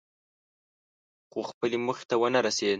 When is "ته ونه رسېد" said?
2.09-2.69